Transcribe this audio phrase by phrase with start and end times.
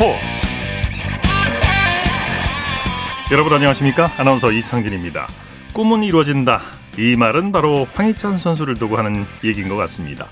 [0.00, 0.18] 스포츠.
[3.30, 4.10] 여러분 안녕하십니까?
[4.16, 5.28] 아나운서 이창진입니다.
[5.74, 6.62] 꿈은 이루어진다.
[6.96, 10.26] 이 말은 바로 황희찬 선수를 두고 하는 얘기인 것 같습니다.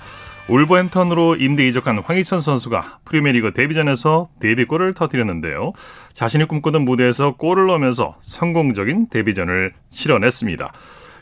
[0.47, 5.73] 울버햄턴으로 임대 이적한 황희찬 선수가 프리미어리그 데뷔전에서 데뷔골을 터뜨렸는데요.
[6.13, 10.73] 자신이 꿈꾸던 무대에서 골을 넣으면서 성공적인 데뷔전을 치러냈습니다.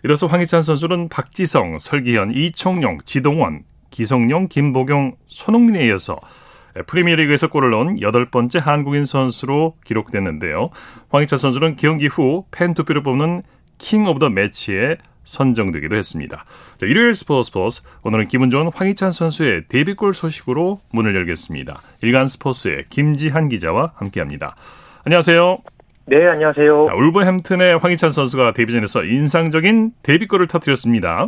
[0.04, 6.18] 이로써 황희찬 선수는 박지성, 설기현, 이총용, 지동원, 기성용, 김보경, 손흥민에 이어서
[6.86, 10.70] 프리미어리그에서 골을 넣은 여덟 번째 한국인 선수로 기록됐는데요.
[11.10, 13.40] 황희찬 선수는 경기 후 팬 투표로 뽑는
[13.78, 16.46] King of the Match에 선정되기도 했습니다.
[16.78, 21.82] 자, 일요일 스포츠 스포츠 오늘은 기분 좋은 황희찬 선수의 데뷔골 소식으로 문을 열겠습니다.
[22.02, 24.56] 일간 스포츠의 김지한 기자와 함께합니다.
[25.04, 25.58] 안녕하세요.
[26.06, 26.86] 네, 안녕하세요.
[26.88, 31.28] 자, 울버햄튼의 황희찬 선수가 데뷔전에서 인상적인 데뷔골을 터뜨렸습니다.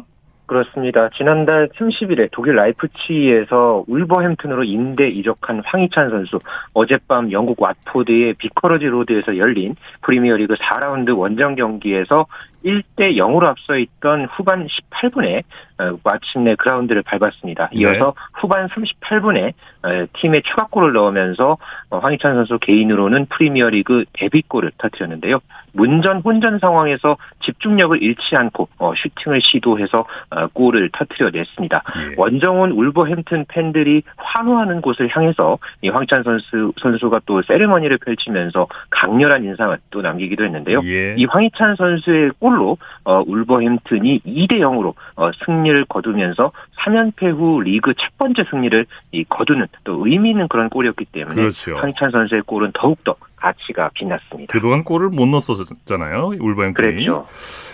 [0.50, 1.10] 그렇습니다.
[1.10, 6.40] 지난달 30일에 독일 라이프치히에서 울버햄튼으로 임대 이적한 황희찬 선수
[6.74, 12.26] 어젯밤 영국 왓포드의 비커리지 로드에서 열린 프리미어리그 4라운드 원정 경기에서
[12.66, 15.44] 1대 0으로 앞서 있던 후반 18분에
[15.80, 17.70] 어, 마침내 그라운드를 밟았습니다.
[17.72, 17.80] 네.
[17.80, 18.22] 이어서 네.
[18.34, 21.58] 후반 38분에 어, 팀의 추가골을 넣으면서
[21.90, 25.40] 어, 황희찬 선수 개인으로는 프리미어리그 데뷔골을 터뜨렸는데요.
[25.72, 30.06] 문전 혼전 상황에서 집중력을 잃지 않고 슈팅을 시도해서
[30.54, 31.84] 골을 터뜨려냈습니다.
[31.96, 32.16] 예.
[32.18, 39.78] 원정은 울버햄튼 팬들이 환호하는 곳을 향해서 이 황희찬 선수 선수가 또 세레머니를 펼치면서 강렬한 인상을
[39.92, 40.82] 또 남기기도 했는데요.
[40.86, 41.14] 예.
[41.18, 47.94] 이 황희찬 선수의 골 골로 어, 울버햄튼이 2대 0으로 어, 승리를 거두면서 3연패 후 리그
[47.94, 51.76] 첫 번째 승리를 이 거두는 또 의미 있는 그런 골이었기 때문에 그렇죠.
[51.78, 54.52] 황희찬 선수의 골은 더욱더 가치가 빛났습니다.
[54.52, 56.34] 그동안 골을 못 넣었었잖아요.
[56.40, 57.06] 울버햄튼이.
[57.06, 57.26] 그렇죠.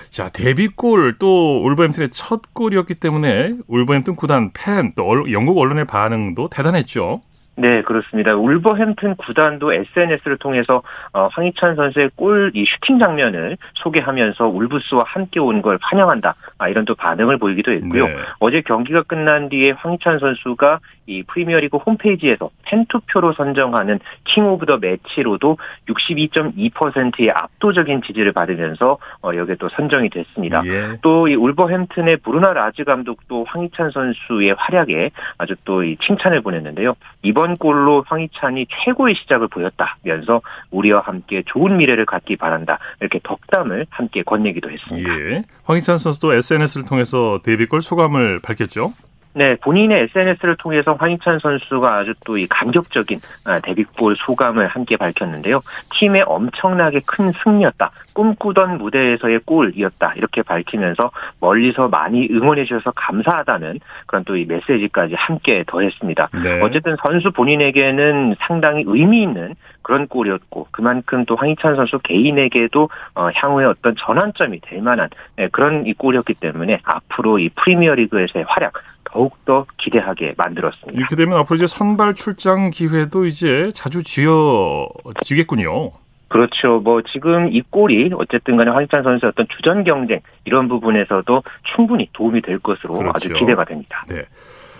[0.09, 7.21] 자, 데뷔골 또 울버햄튼의 첫 골이었기 때문에 울버햄튼 구단 팬 또 영국 언론의 반응도 대단했죠.
[7.57, 8.35] 네, 그렇습니다.
[8.35, 10.83] 울버햄튼 구단도 SNS를 통해서
[11.13, 16.35] 어, 황희찬 선수의 골 이 슈팅 장면을 소개하면서 울브스와 함께 온 걸 환영한다.
[16.57, 18.07] 아, 이런 또 반응을 보이기도 했고요.
[18.07, 18.15] 네.
[18.39, 25.57] 어제 경기가 끝난 뒤에 황희찬 선수가 이 프리미어리그 홈페이지에서 팬투표로 선정하는 King of the Match로도
[25.87, 30.63] 62.2%의 압도적인 지지를 받으면서 어, 여기에 또 선정이 됐습니다.
[30.65, 30.97] 예.
[31.01, 36.95] 또이 울버햄튼의 브루노 라즈 감독도 황희찬 선수의 활약에 아주 또이 칭찬을 보냈는데요.
[37.23, 40.41] 이번 골로 황희찬이 최고의 시작을 보였다면서
[40.71, 42.79] 우리와 함께 좋은 미래를 갖기 바란다.
[42.99, 45.09] 이렇게 덕담을 함께 건네기도 했습니다.
[45.19, 45.43] 예.
[45.65, 48.91] 황희찬 선수도 SNS를 통해서 데뷔골 소감을 밝혔죠.
[49.35, 55.61] 네, 본인의 SNS를 통해서 황희찬 선수가 아주 또 이 감격적인 아, 데뷔골 소감을 함께 밝혔는데요.
[55.93, 57.91] 팀의 엄청나게 큰 승리였다.
[58.13, 60.13] 꿈꾸던 무대에서의 골이었다.
[60.15, 66.29] 이렇게 밝히면서 멀리서 많이 응원해 주셔서 감사하다는 그런 또 이 메시지까지 함께 더했습니다.
[66.43, 66.61] 네.
[66.61, 73.65] 어쨌든 선수 본인에게는 상당히 의미 있는 그런 골이었고 그만큼 또 황희찬 선수 개인에게도 어, 향후에
[73.65, 78.73] 어떤 전환점이 될 만한 네, 그런 이 골이었기 때문에 앞으로 이 프리미어리그에서의 활약
[79.15, 80.99] 더욱더 기대하게 만들었습니다.
[80.99, 85.91] 이렇게 되면 앞으로 이제 선발 출장 기회도 이제 자주 지어지겠군요.
[86.27, 86.81] 그렇죠.
[86.83, 91.43] 뭐 지금 이 골이 어쨌든 간에 황희찬 선수의 어떤 주전 경쟁 이런 부분에서도
[91.75, 93.15] 충분히 도움이 될 것으로 그렇죠.
[93.15, 94.03] 아주 기대가 됩니다.
[94.09, 94.25] 네.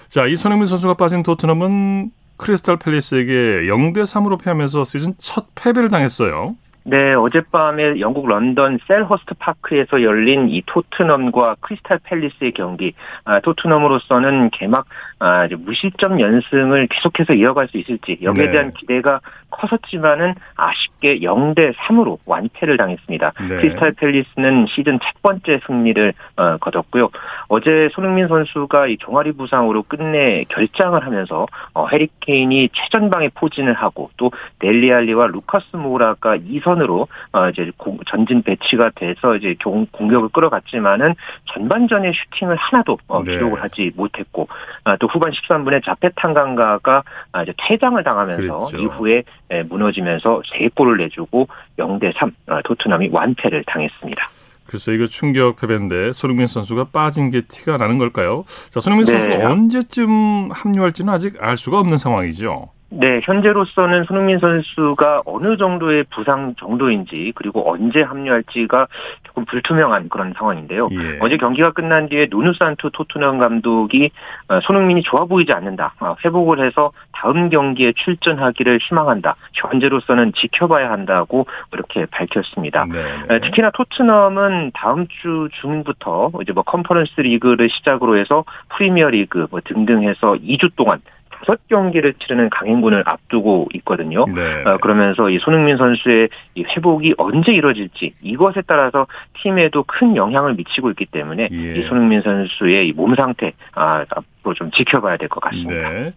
[0.09, 6.55] 자, 이 손흥민 선수가 빠진 토트넘은 크리스탈 팰리스에게 0대 3으로 패하면서 시즌 첫 패배를 당했어요.
[6.87, 12.93] 네, 어젯밤에 영국 런던 셀허스트 파크에서 열린 이 토트넘과 크리스탈 팰리스의 경기.
[13.23, 14.85] 아, 토트넘으로서는 개막
[15.17, 18.51] 아, 무실점 연승을 계속해서 이어갈 수 있을지 여기에 네.
[18.51, 19.19] 대한 기대가
[19.49, 23.33] 컸었지만은 아쉽게 0대 3으로 완패를 당했습니다.
[23.49, 23.55] 네.
[23.55, 27.09] 크리스탈 팰리스는 시즌 첫 번째 승리를 어, 거뒀고요.
[27.47, 34.11] 어제 손흥민 선수가 이 종아리 부상으로 끝내 결장을 하면서 어, 해리 케인이 최전방에 포진을 하고
[34.17, 37.71] 또 델레 알리와 루카스 모라가 2선 선으로 어 이제
[38.05, 39.55] 전진 배치가 돼서 이제
[39.91, 41.15] 공격을 끌어갔지만은
[41.53, 43.31] 전반전에 슈팅을 하나도 어 네.
[43.31, 44.47] 기록을 하지 못했고
[44.83, 48.77] 아, 또 후반 13분에 자펫 탕강가가 아, 이제 퇴장을 당하면서 그렇죠.
[48.77, 54.25] 이후에 예, 무너지면서 3골을 내주고 0대 3 어, 토트넘이 완패를 당했습니다.
[54.67, 58.43] 글쎄 이거 충격 패배인데 손흥민 선수가 빠진 게 티가 나는 걸까요?
[58.69, 59.19] 자 손흥민 네.
[59.19, 62.69] 선수 언제쯤 합류할지는 아직 알 수가 없는 상황이죠.
[62.89, 68.87] 네, 현재로서는 손흥민 선수가 어느 정도의 부상 정도인지 그리고 언제 합류할지가
[69.23, 70.89] 조금 불투명한 그런 상황인데요.
[70.91, 71.17] 예.
[71.19, 74.11] 어제 경기가 끝난 뒤에 누누 산투 토트넘 감독이
[74.49, 75.93] 어, 손흥민이 좋아 보이지 않는다.
[75.99, 79.35] 어, 회복을 해서 다음 경기에 출전하기를 희망한다.
[79.53, 82.85] 현재로서는 지켜봐야 한다고 이렇게 밝혔습니다.
[82.85, 83.39] 네, 네.
[83.39, 90.03] 특히나 토트넘은 다음 주 중부터 이제 뭐 컨퍼런스 리그를 시작으로 해서 프리미어 리그 뭐 등등
[90.03, 91.01] 해서 2주 동안
[91.45, 94.25] 다섯 경기를 치르는 강행군을 앞두고 있거든요.
[94.25, 94.63] 네.
[94.65, 99.05] 어, 그러면서 이 손흥민 선수의 이 회복이 언제 이루어질지 이것에 따라서
[99.41, 101.75] 팀에도 큰 영향을 미치고 있기 때문에 예.
[101.75, 105.73] 이 손흥민 선수의 이 몸 상태 아, 앞으로 좀 지켜봐야 될 것 같습니다.
[105.89, 106.13] 네.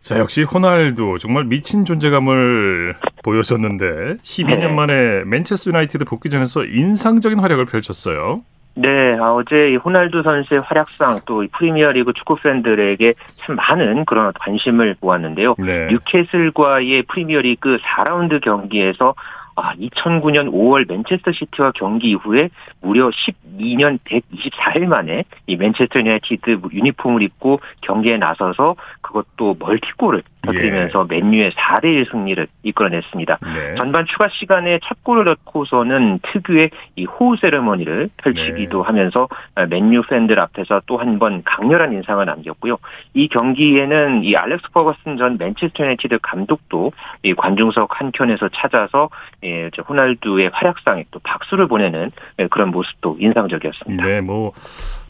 [0.00, 4.68] 자, 역시 호날두 정말 미친 존재감을 보여줬는데 12년 네.
[4.68, 8.42] 만에 맨체스터 유나이티드 복귀전에서 인상적인 활약을 펼쳤어요.
[8.76, 14.96] 네, 아, 어제 이 호날두 선수의 활약상 또 프리미어리그 축구 팬들에게 참 많은 그런 관심을
[15.00, 15.54] 모았는데요.
[15.58, 15.88] 네.
[15.90, 19.14] 뉴캐슬과의 프리미어리그 4라운드 경기에서
[19.56, 22.50] 아, 2009년 5월 맨체스터 시티와 경기 이후에
[22.80, 23.10] 무려
[23.58, 31.14] 12년 124일 만에 이 맨체스터 유나이티드 유니폼을 입고 경기에 나서서 그것도 멀티골을 터뜨리면서 예.
[31.14, 33.38] 맨유의 4대 1 승리를 이끌어냈습니다.
[33.42, 33.74] 네.
[33.76, 38.86] 전반 추가 시간에 첫 골을 넣고서는 특유의 이 호우 세레머니를 펼치기도 네.
[38.86, 39.28] 하면서
[39.70, 42.76] 맨유 팬들 앞에서 또 한 번 강렬한 인상을 남겼고요.
[43.14, 46.92] 이 경기에는 이 알렉스 퍼거슨 전 맨체스터 유나이티드 감독도
[47.22, 49.10] 이 관중석 한 켠에서 찾아서
[49.44, 52.10] 예, 호날두의 활약상에 또 박수를 보내는
[52.50, 54.06] 그런 모습도 인상 적이었습니다.
[54.06, 54.52] 네, 뭐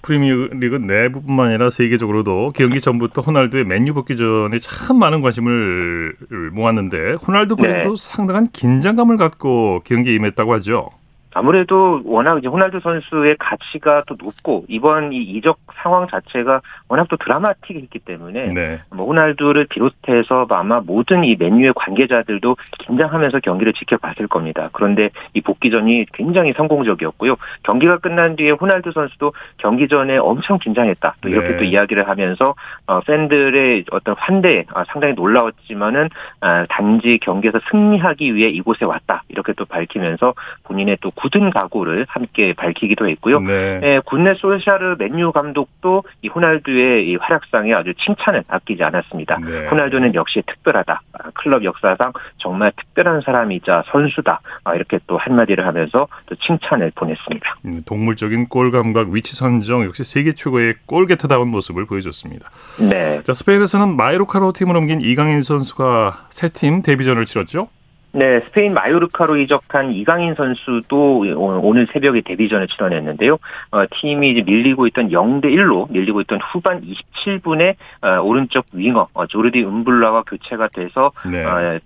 [0.03, 6.17] 프리미어리그 내부뿐만 아니라 세계적으로도 경기 전부터 호날두의 맨유 복귀 전에 참 많은 관심을
[6.53, 8.11] 모았는데 호날두 본인도 네.
[8.11, 10.91] 상당한 긴장감을 갖고 경기에 임했다고 하죠.
[11.35, 17.17] 아무래도 워낙 이제 호날두 선수의 가치가 또 높고 이번 이 이적 상황 자체가 워낙 또
[17.17, 18.81] 드라마틱했기 때문에 네.
[18.91, 24.71] 뭐 호날두를 비롯해서 아마 모든 이 맨유의 관계자들도 긴장하면서 경기를 지켜봤을 겁니다.
[24.73, 27.37] 그런데 이 복귀전이 굉장히 성공적이었고요.
[27.65, 31.17] 경기가 끝난 뒤에 호날두 선수도 경기 전에 엄청 긴장했다.
[31.21, 31.57] 또 이렇게 네.
[31.57, 32.55] 또 이야기를 하면서
[32.87, 36.09] 어, 팬들의 어떤 환대에 아, 상당히 놀라웠지만은
[36.41, 39.24] 아, 단지 경기에서 승리하기 위해 이곳에 왔다.
[39.35, 43.41] 이렇게 또 밝히면서 본인의 또 굳은 각오를 함께 밝히기도 했고요.
[43.41, 43.81] 네.
[43.83, 49.39] 예, 군내 소샤르 맨유 감독도 이 호날두의 이 활약상에 아주 칭찬을 아끼지 않았습니다.
[49.39, 49.67] 네.
[49.69, 51.03] 호날두는 역시 특별하다.
[51.13, 54.41] 아, 클럽 역사상 정말 특별한 사람이자 선수다.
[54.63, 57.57] 아, 이렇게 또 한마디를 하면서 또 칭찬을 보냈습니다.
[57.65, 62.51] 음, 동물적인 골 감각, 위치 선정 역시 세계 최고의 골게터다운 모습을 보여줬습니다.
[62.89, 63.23] 네.
[63.25, 67.69] 자, 스페인에서는 마요르카로 팀을 옮긴 이강인 선수가 새팀 데뷔전을 치렀죠?
[68.15, 73.39] 네, 스페인 마요르카로 이적한 이강인 선수도 오늘 새벽에 데뷔전을 치러냈는데요.
[73.73, 79.27] 어, 팀이 이제 밀리고 있던 0대 1로 밀리고 있던 후반 27분에 어, 오른쪽 윙어 어,
[79.27, 81.45] 조르디 음블라와 교체가 돼서 네.
[81.45, 81.81] 어,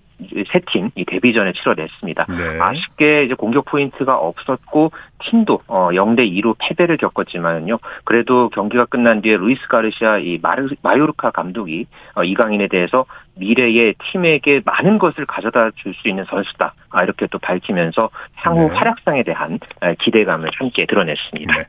[0.53, 2.27] 새 팀 이 데뷔전에 치러냈습니다.
[2.29, 2.61] 네.
[2.61, 4.91] 아쉽게 이제 공격 포인트가 없었고
[5.21, 7.79] 팀도 어 0대 2로 패배를 겪었지만요.
[8.05, 13.07] 그래도 경기가 끝난 뒤에 루이스 가르시아 이 마르, 마요르카 감독이 어, 이강인에 대해서
[13.38, 16.75] 미래의 팀에게 많은 것을 가져다 줄 수 있는 선수다.
[16.90, 18.75] 아, 이렇게 또 밝히면서 향후 네.
[18.76, 19.58] 활약상에 대한
[20.00, 21.56] 기대감을 함께 드러냈습니다.
[21.56, 21.64] 네.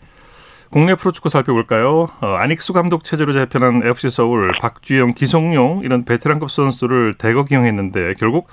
[0.72, 2.08] 국내 프로축구 살펴볼까요?
[2.22, 8.48] 어, 아닉수 감독 체제로 재편한 FC 서울, 박주영, 기성용 이런 베테랑급 선수들을 대거 기용했는데 결국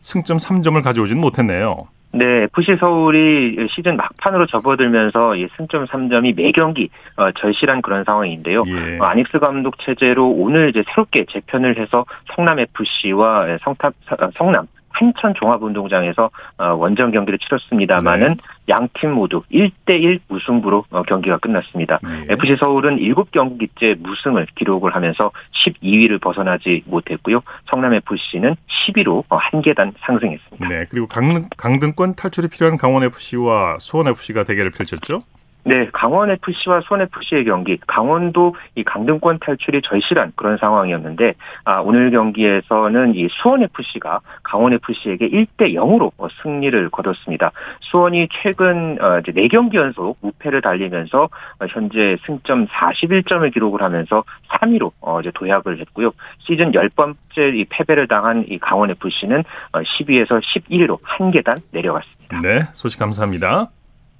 [0.00, 1.86] 승점 3점을 가져오진 못했네요.
[2.14, 8.60] 네, FC 서울이 시즌 막판으로 접어들면서 이 승점 3점이 매 경기 어, 절실한 그런 상황인데요.
[8.66, 8.98] 예.
[8.98, 12.04] 어, 아닉스 감독 체제로 오늘 이제 새롭게 재편을 해서
[12.34, 13.94] 성남 FC와 성탑,
[14.34, 18.36] 성남 한천 종합운동장에서 어, 원정 경기를 치렀습니다만은 네.
[18.68, 21.98] 양팀 모두 1대1 무승부로 어, 경기가 끝났습니다.
[22.02, 22.26] 네.
[22.30, 25.30] FC 서울은 7경기째 무승을 기록을 하면서
[25.64, 27.42] 12위를 벗어나지 못했고요.
[27.70, 28.56] 성남 FC는
[28.86, 30.68] 10위로 어, 한 계단 상승했습니다.
[30.68, 35.22] 네, 그리고 강, 강등권 탈출이 필요한 강원 FC와 수원 FC가 대결을 펼쳤죠.
[35.64, 42.10] 네, 강원 FC와 수원 FC의 경기, 강원도 이 강등권 탈출이 절실한 그런 상황이었는데 아, 오늘
[42.10, 47.52] 경기에서는 이 수원 FC가 강원 FC에게 1대 0으로 어, 승리를 거뒀습니다.
[47.80, 54.90] 수원이 최근 어, 이제 4경기 연속 무패를 달리면서 어, 현재 승점 41점을 기록을 하면서 3위로
[55.00, 56.10] 어, 이제 도약을 했고요.
[56.38, 62.40] 시즌 10번째 이 패배를 당한 이 강원 FC는 10위에서 11위로 한 계단 내려갔습니다.
[62.40, 63.70] 네, 소식 감사합니다.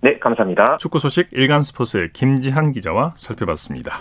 [0.02, 0.78] 네, 감사합니다.
[0.78, 4.00] 축구 소식 일간 스포츠의 김지한 기자와 살펴봤습니다.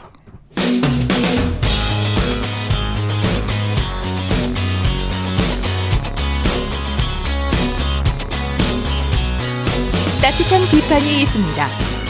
[10.23, 11.65] 따뜻한 비판이 있습니다.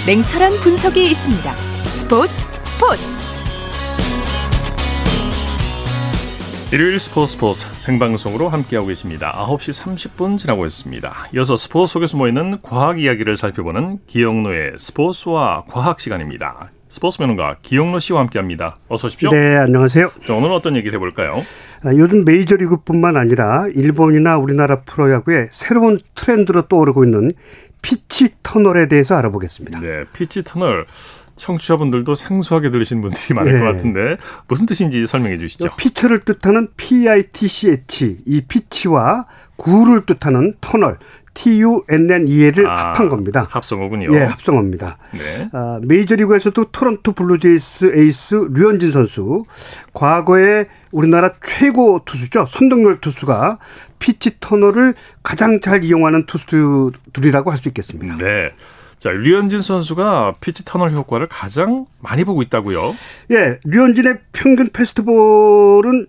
[0.07, 1.57] 냉철한 분석이 있습니다.
[1.57, 2.33] 스포츠
[2.65, 3.10] 스포츠
[6.73, 9.33] 일요일 스포츠 스포츠 생방송으로 함께하고 계십니다.
[9.45, 11.27] 9시 30분 지나고 있습니다.
[11.35, 16.71] 이어서 스포츠 속에 숨어있는 과학 이야기를 살펴보는 기영노의 스포츠와 과학 시간입니다.
[16.87, 18.77] 스포츠 면허가 기영노 씨와 함께합니다.
[18.87, 19.31] 어서 오십시오.
[19.31, 20.11] 네, 안녕하세요.
[20.25, 21.41] 자, 오늘은 어떤 얘기를 해볼까요?
[21.83, 27.33] 아, 요즘 메이저리그뿐만 아니라 일본이나 우리나라 프로야구에 새로운 트렌드로 떠오르고 있는
[27.81, 29.81] 피치 터널에 대해서 알아보겠습니다.
[29.81, 30.85] 네, 피치 터널.
[31.41, 33.59] 청취자분들도 생소하게 들으시는 분들이 많을 네.
[33.59, 34.17] 것 같은데
[34.47, 35.69] 무슨 뜻인지 설명해 주시죠.
[35.77, 40.97] 피처를 뜻하는 PITCH 이 피치와 굴을 뜻하는 터널
[41.33, 43.47] TUNNEL을 아, 합한 겁니다.
[43.49, 44.13] 합성어군요.
[44.13, 44.97] 예, 합성어입니다.
[45.11, 45.49] 네.
[45.53, 49.43] 아, 메이저리그에서도 토론토 블루제이스 에이스 류현진 선수
[49.93, 52.45] 과거에 우리나라 최고 투수죠.
[52.47, 53.59] 선동열 투수가
[53.99, 54.93] 피치 터널을
[55.23, 58.17] 가장 잘 이용하는 투수들이라고 할 수 있겠습니다.
[58.17, 58.51] 네.
[59.01, 62.93] 자, 류현진 선수가 피치 터널 효과를 가장 많이 보고 있다고요?
[63.31, 66.05] 예, 류현진의 평균 패스트볼은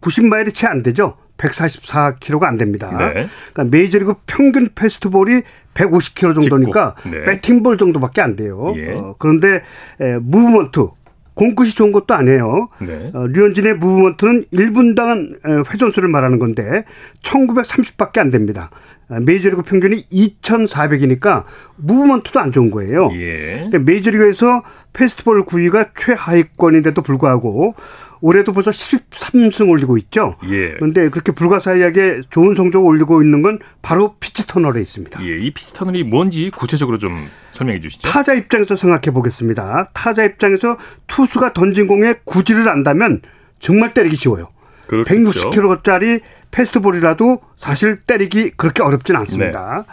[0.00, 1.18] 90마일이 채 안 되죠.
[1.36, 2.88] 144km가 안 됩니다.
[2.96, 3.28] 네.
[3.52, 5.42] 그러니까 메이저리그 평균 패스트볼이
[5.74, 7.20] 150km 정도니까 네.
[7.20, 8.72] 배팅볼 정도밖에 안 돼요.
[8.76, 8.92] 예.
[8.94, 9.62] 어, 그런데
[10.00, 10.88] 에, movement
[11.34, 12.68] 공끝이 좋은 것도 아니에요.
[12.80, 13.10] 네.
[13.12, 16.84] 어, 류현진의 movement는 1분당 회전수를 말하는 건데
[17.22, 18.70] 1930밖에 안 됩니다.
[19.08, 21.44] 아, 메이저리그 평균이 2,400이니까
[21.76, 23.10] movement도 안 좋은 거예요.
[23.14, 23.68] 예.
[23.78, 27.74] 메이저리그에서 패스트볼 구위가 최하위권인데도 불구하고
[28.22, 30.36] 올해도 벌써 13승 올리고 있죠.
[30.48, 30.74] 예.
[30.74, 35.22] 그런데 그렇게 불가사의하게 좋은 성적을 올리고 있는 건 바로 피치 터널에 있습니다.
[35.26, 38.08] 예, 이 피치 터널이 뭔지 구체적으로 좀 설명해 주시죠.
[38.08, 39.90] 타자 입장에서 생각해 보겠습니다.
[39.92, 40.78] 타자 입장에서
[41.08, 43.22] 투수가 던진 공에 구질을 안다면
[43.58, 44.48] 정말 때리기 쉬워요.
[44.86, 45.50] 그렇겠죠.
[45.50, 46.20] 160km짜리
[46.52, 49.84] 패스트볼이라도 사실 때리기 그렇게 어렵진 않습니다.
[49.86, 49.92] 네.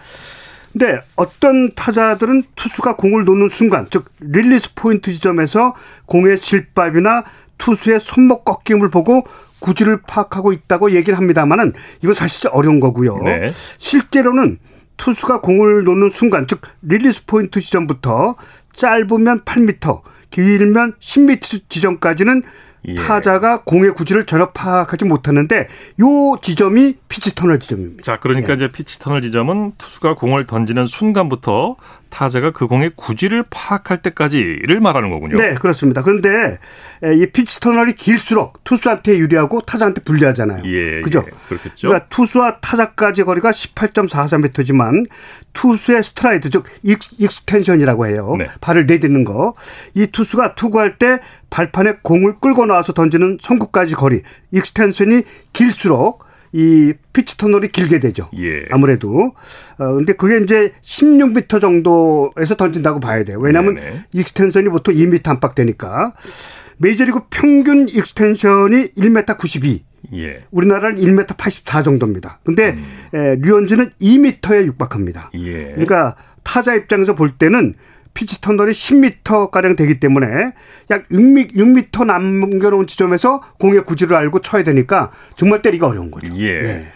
[0.71, 5.73] 근데 어떤 타자들은 투수가 공을 놓는 순간, 즉 release point 지점에서
[6.05, 7.23] 공의 실밥이나
[7.57, 9.25] 투수의 손목 꺾임을 보고
[9.59, 11.73] 구질을 파악하고 있다고 얘기를 합니다만은
[12.03, 13.17] 이거 사실 어려운 거고요.
[13.23, 13.51] 네.
[13.77, 14.59] 실제로는
[14.97, 18.35] 투수가 공을 놓는 순간, 즉 release point 지점부터
[18.73, 22.43] 짧으면 8m, 길면 10m 지점까지는
[22.87, 22.95] 예.
[22.95, 25.67] 타자가 공의 구질을 전혀 파악하지 못하는데
[26.01, 28.03] 요 지점이 피치 터널 지점입니다.
[28.03, 28.55] 자, 그러니까 예.
[28.55, 31.75] 이제 피치 터널 지점은 투수가 공을 던지는 순간부터
[32.09, 35.37] 타자가 그 공의 구질을 파악할 때까지를 말하는 거군요.
[35.37, 36.01] 네, 그렇습니다.
[36.01, 36.59] 그런데
[37.15, 40.63] 이 피치 터널이 길수록 투수한테 유리하고 타자한테 불리하잖아요.
[40.65, 41.23] 예, 그죠?
[41.25, 41.87] 예, 그렇겠죠.
[41.87, 45.07] 그러니까 투수와 타자까지 거리가 18.43m지만
[45.53, 48.35] 투수의 stride 즉 extension이라고 해요.
[48.37, 48.47] 네.
[48.59, 49.53] 발을 내딛는 거.
[49.93, 55.23] 이 투수가 투구할 때 발판에 공을 끌고 나와서 던지는 송구까지 거리 extension이
[55.53, 58.29] 길수록 이 피치 터널이 길게 되죠.
[58.37, 58.65] 예.
[58.71, 59.33] 아무래도.
[59.77, 63.39] 어, 근데 그게 이제 16m 정도에서 던진다고 봐야 돼요.
[63.39, 64.05] 왜냐하면 네네.
[64.13, 66.13] extension이 보통 2m 안팎 되니까.
[66.77, 69.83] 메이저리그 평균 extension이 1m 92.
[70.15, 70.43] 예.
[70.51, 72.39] 우리나라는 1m 84 정도입니다.
[72.43, 72.85] 근데 음.
[73.13, 75.31] 에, 류현진은 2m에 육박합니다.
[75.35, 75.71] 예.
[75.71, 77.75] 그러니까 타자 입장에서 볼 때는
[78.13, 80.27] 피치 터널이 10m 가량 되기 때문에
[80.89, 86.33] 약 6m, 6m 남겨놓은 지점에서 공의 구질을 알고 쳐야 되니까 정말 때리기 어려운 거죠.
[86.37, 86.45] 예.
[86.63, 86.87] 예.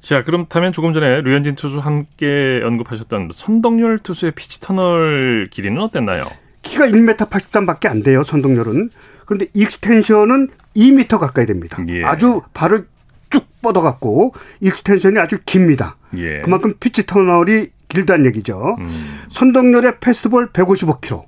[0.00, 6.26] 자, 그렇다면 조금 전에 류현진 투수 함께 언급하셨던 선동열 투수의 피치 터널 길이는 어땠나요?
[6.62, 8.22] 키가 1m 83밖에 안 돼요.
[8.22, 8.90] 선동열은.
[9.24, 11.82] 그런데 extension은 2m 가까이 됩니다.
[11.88, 12.04] 예.
[12.04, 12.86] 아주 발을
[13.30, 15.96] 쭉 뻗어갖고 extension이 아주 깁니다.
[16.16, 16.40] 예.
[16.42, 18.76] 그만큼 피치 터널이 길다는 얘기죠.
[18.78, 19.20] 음.
[19.30, 21.24] 선동열의 패스트볼 155km,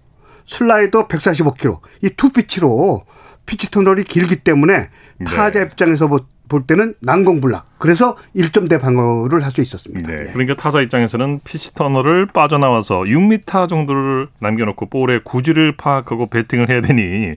[0.47, 1.81] 슬라이더 145km.
[2.05, 3.05] 이 two pitch로
[3.47, 4.89] 피치 터널이 길기 때문에
[5.19, 5.25] 네.
[5.25, 6.09] 타자 입장에서
[6.49, 7.79] 볼 때는 난공불락.
[7.79, 10.09] 그래서 1점대 방어율을 할 수 있었습니다.
[10.09, 10.27] 네.
[10.29, 10.33] 예.
[10.33, 17.35] 그러니까 타자 입장에서는 피치 터널을 빠져나와서 6m 정도를 남겨놓고 볼의 구질을 파악하고 배팅을 해야 되니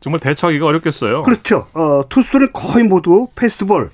[0.00, 1.22] 정말 대처하기가 어렵겠어요.
[1.22, 1.66] 그렇죠.
[1.74, 3.90] 어, 투수들은 거의 모두 패스트볼,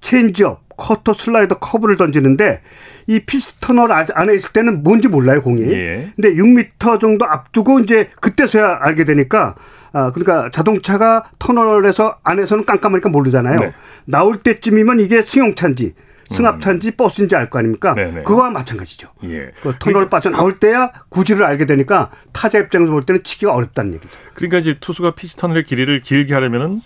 [0.00, 2.62] 체인지업, 커터, 슬라이더, 커브를 던지는데
[3.06, 5.62] 이 피치 터널 안에 있을 때는 뭔지 몰라요 공이.
[5.72, 6.12] 예.
[6.16, 9.56] 근데 6미터 정도 앞두고 이제 그때서야 알게 되니까
[9.92, 13.56] 아 그러니까 자동차가 터널에서 안에서는 깜깜하니까 모르잖아요.
[13.58, 13.74] 네.
[14.04, 15.94] 나올 때쯤이면 이게 승용차인지
[16.30, 16.92] 승합차인지 음.
[16.96, 17.94] 버스인지 알 거 아닙니까?
[17.94, 18.10] 네네.
[18.12, 18.22] 네.
[18.22, 19.08] 그거와 마찬가지죠.
[19.24, 19.50] 예.
[19.62, 23.94] 그 터널 그러니까, 빠져 나올 때야 구질을 알게 되니까 타자 입장에서 볼 때는 치기가 어렵다는
[23.94, 24.16] 얘기죠.
[24.34, 26.82] 그러니까 이제 투수가 pitch tunnel의 길이를 길게 하려면은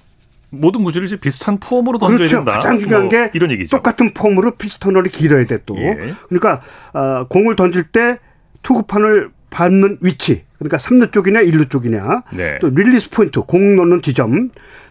[0.61, 2.37] 모든 구질을 이제 비슷한 폼으로 던져야 그렇죠.
[2.39, 2.53] 된다.
[2.53, 3.77] 가장 중요한 뭐 게 이런 얘기죠.
[3.77, 5.77] 똑같은 폼으로 pitch tunnel이 길어야 돼 또.
[5.79, 6.15] 예.
[6.29, 6.61] 그러니까
[6.93, 8.19] 어, 공을 던질 때
[8.63, 10.45] 투구판을 밟는 위치.
[10.59, 12.23] 그러니까 3루 쪽이냐 1루 쪽이냐.
[12.33, 12.59] 네.
[12.61, 14.51] 또 릴리스 포인트 공 놓는 지점.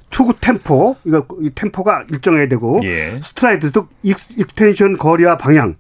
[0.10, 3.20] 투구 템포 이거 이 템포가 일정해야 되고 예.
[3.24, 5.76] stride도 extension 거리와 방향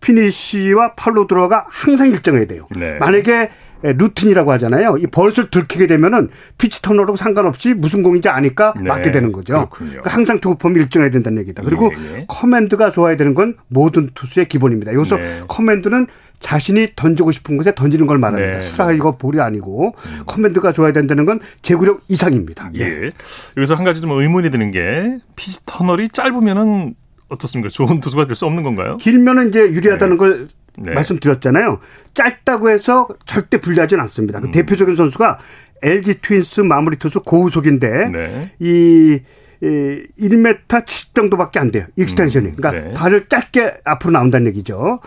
[0.00, 2.66] 피니쉬와 follow through가 항상 일정해야 돼요.
[2.70, 2.96] 네.
[2.98, 3.50] 만약에 예,
[3.92, 4.96] 루틴이라고 하잖아요.
[4.98, 8.88] 이 버릇을 들키게 되면은 pitch tunnel하고 상관없이 무슨 공인지 아니까 네.
[8.88, 9.68] 맞게 되는 거죠.
[9.70, 11.62] 그러니까 항상 투구폼이 일정해야 된다는 얘기다.
[11.62, 12.24] 그리고 예, 예.
[12.28, 14.94] command가 좋아야 되는 건 모든 투수의 기본입니다.
[14.94, 15.42] 여기서 네.
[15.48, 16.06] command는
[16.40, 18.54] 자신이 던지고 싶은 곳에 던지는 걸 말합니다.
[18.58, 18.60] 네.
[18.62, 20.22] 스트라이크 볼이 아니고 음.
[20.26, 22.70] command가 좋아야 된다는 건 제구력 이상입니다.
[22.76, 22.80] 예.
[22.80, 23.10] 예.
[23.56, 26.94] 여기서 한 가지 좀 의문이 드는 게 pitch tunnel이 짧으면은
[27.28, 27.70] 어떻습니까?
[27.70, 28.96] 좋은 투수가 될 수 없는 건가요?
[28.98, 30.18] 길면은 이제 유리하다는 네.
[30.18, 30.92] 걸 네.
[30.94, 31.78] 말씀드렸잖아요.
[32.14, 34.40] 짧다고 해서 절대 불리하지는 않습니다.
[34.40, 34.50] 그 음.
[34.50, 35.38] 대표적인 선수가
[35.82, 38.52] LG 트윈스 마무리 투수 고우석인데 네.
[38.58, 39.20] 이
[39.62, 41.86] 1m 70 정도밖에 안 돼요.
[41.96, 42.48] extension이.
[42.48, 42.94] 음, 그러니까 네.
[42.94, 45.00] 발을 짧게 앞으로 나온다는 얘기죠.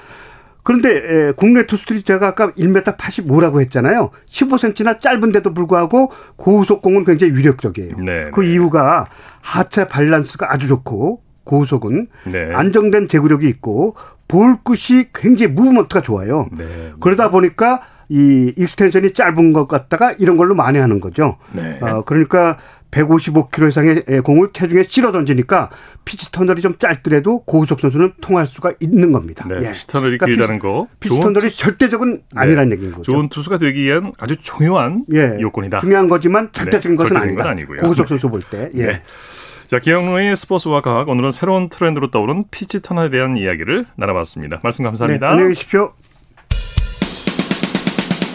[0.64, 4.10] 그런데 국내 투수들이 제가 아까 1m 85라고 했잖아요.
[4.30, 7.98] 15cm나 짧은데도 불구하고 고우석 공은 굉장히 위력적이에요.
[8.04, 8.52] 네, 그 네.
[8.52, 9.08] 이유가
[9.42, 12.52] 하체 밸런스가 아주 좋고 고우석은 네.
[12.54, 13.96] 안정된 제구력이 있고
[14.28, 16.48] 볼 끝이 굉장히 movement가 좋아요.
[16.58, 16.94] 네.
[17.00, 21.38] 그러다 보니까 이 extension이 짧은 것 갖다가 이런 걸로 만회하는 거죠.
[21.54, 21.78] 네.
[21.82, 22.58] 어, 그러니까
[22.92, 25.70] 155km 이상의 공을 체중에 실어 던지니까
[26.06, 29.46] pitch tunnel이 좀 짧더라도 고우석 선수는 통할 수가 있는 겁니다.
[29.48, 29.72] 네, 예.
[29.72, 30.88] pitch tunnel이 그러니까 길다는 거.
[31.00, 31.52] pitch tunnel이.
[31.52, 32.22] 절대적인 네.
[32.34, 33.12] 아니라는 얘기인 거죠.
[33.12, 35.38] 좋은 투수가 되기 위한 아주 중요한 예.
[35.40, 35.80] 요건이다.
[35.80, 37.04] 중요한 거지만 절대적인 네.
[37.04, 37.82] 것은 절대적인 아니다.
[37.82, 38.72] 고우석 선수 볼 때.
[38.78, 39.02] 예.
[39.68, 39.70] 네.
[39.70, 44.62] 자, 기영로의 스포츠와 과학 오늘은 새로운 트렌드로 떠오른 피치 터널에 대한 이야기를 나눠봤습니다.
[44.64, 45.28] 말씀 감사합니다.
[45.28, 45.92] 네, 안녕히 계십시오.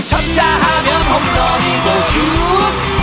[0.05, 2.21] 쳤다 하면 홈런이고 슛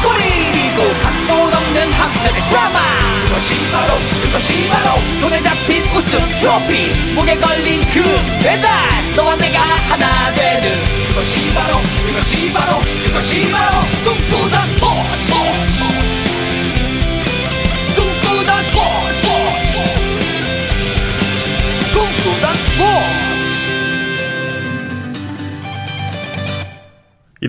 [0.04, 2.80] 골이고 각본 없는 한편의 드라마
[3.26, 8.04] 그것이 바로 그것이 바로 손에 잡힌 우승 트로피 목에 걸린 그
[8.44, 8.70] 배달
[9.16, 10.19] 너와 내가 하나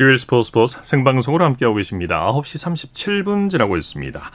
[0.01, 2.27] 일요일 스포츠 스포츠 생방송으로 함께하고 계십니다.
[2.33, 4.31] 9시 37분 지나고 있습니다.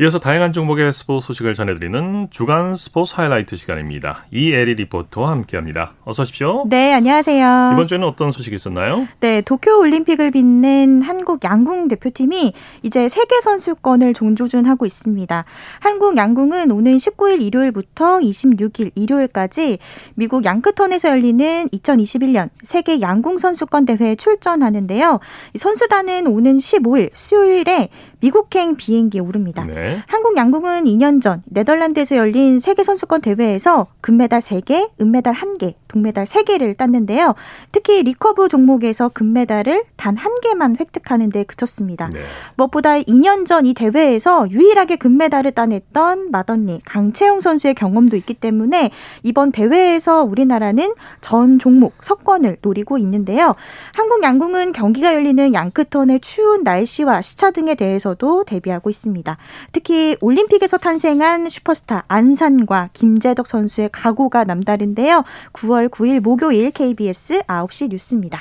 [0.00, 4.26] 이어서 다양한 종목의 스포츠 소식을 전해드리는 주간 스포츠 하이라이트 시간입니다.
[4.30, 5.94] 이에리 리포터와 함께합니다.
[6.04, 6.66] 어서 오십시오.
[6.68, 7.70] 네, 안녕하세요.
[7.72, 9.08] 이번 주에는 어떤 소식이 있었나요?
[9.18, 12.52] 네, 도쿄 올림픽을 빛낸 한국 양궁 대표팀이
[12.84, 15.44] 이제 세계 선수권을 종조준하고 있습니다.
[15.80, 19.78] 한국 양궁은 오는 19일 일요일부터 26일 일요일까지
[20.14, 25.18] 미국 양크턴에서 열리는 2021년 세계 양궁 선수권 대회에 출전하는데요.
[25.56, 27.88] 선수단은 오는 15일 수요일에
[28.20, 29.64] 미국행 비행기에 오릅니다.
[29.64, 29.87] 네.
[30.06, 36.76] 한국 양궁은 2년 전 네덜란드에서 열린 세계 선수권 대회에서 금메달 3개, 은메달 1개, 동메달 3개를
[36.76, 37.34] 땄는데요.
[37.72, 42.10] 특히 recurve 종목에서 금메달을 단 한 개만 획득하는 데 그쳤습니다.
[42.12, 42.20] 네.
[42.56, 48.90] 무엇보다 2년 전 이 대회에서 유일하게 금메달을 따냈던 맏언니 강채영 선수의 경험도 있기 때문에
[49.22, 53.54] 이번 대회에서 우리나라는 전 종목 석권을 노리고 있는데요.
[53.94, 59.36] 한국 양궁은 경기가 열리는 양크턴의 추운 날씨와 시차 등에 대해서 대해서도 대비하고 있습니다.
[59.78, 65.22] 특히 올림픽에서 탄생한 슈퍼스타 안산과 김재덕 선수의 각오가 남다른데요.
[65.52, 68.40] 9월 9일 목요일 KBS 9시 뉴스입니다.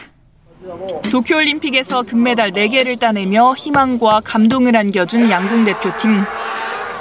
[1.12, 6.23] 도쿄올림픽에서 금메달 4개를 따내며 희망과 감동을 안겨준 양궁 대표팀.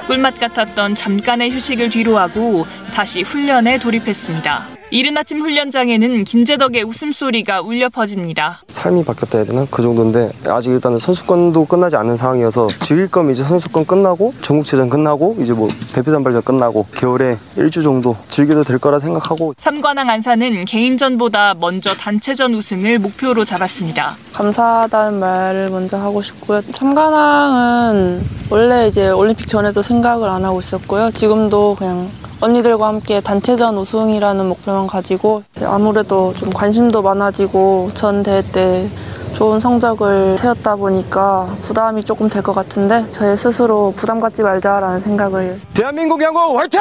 [0.07, 4.76] 꿀맛 같았던 잠깐의 휴식을 뒤로하고 다시 훈련에 돌입했습니다.
[4.91, 8.63] 이른 아침 훈련장에는 김재덕의 웃음소리가 울려 퍼집니다.
[8.69, 9.67] 삶이 바뀌었다 해야 되나?
[9.69, 15.37] 그 정도인데 아직 일단은 선수권도 끝나지 않은 상황이어서 즐길 거면 이제 선수권 끝나고 전국체전 끝나고
[15.41, 21.93] 이제 뭐 대표단발전 끝나고 겨울에 일주 정도 즐겨도 될 거라 생각하고 삼관왕 안사는 개인전보다 먼저
[21.93, 24.17] 단체전 우승을 목표로 잡았습니다.
[24.35, 26.61] 감사하다는 말을 먼저 하고 싶고요.
[26.61, 31.11] 삼관왕은 원래 이제 올림픽 전에도 생각을 안 하고 있었고요.
[31.11, 38.43] 지금도 그냥 언니들과 함께 단체전 우승이라는 목표 만 가지고 아무래도 좀 관심도 많아지고 전 대회
[38.43, 38.87] 때
[39.35, 45.59] 좋은 성적을 세웠다 보니까 부담이 조금 될 것 같은데 저희 스스로 부담 갖지 말자라는 생각을
[45.75, 46.81] 대한민국 양궁 화이팅!